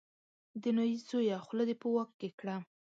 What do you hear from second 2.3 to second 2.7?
کړه.